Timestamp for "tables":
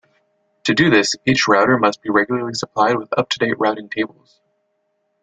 3.87-4.41